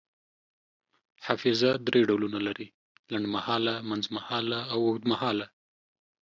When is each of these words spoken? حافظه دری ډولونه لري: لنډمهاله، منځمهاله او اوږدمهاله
حافظه 1.25 1.71
دری 1.85 2.01
ډولونه 2.09 2.39
لري: 2.47 2.67
لنډمهاله، 3.11 3.73
منځمهاله 3.89 4.59
او 4.73 4.79
اوږدمهاله 4.87 5.47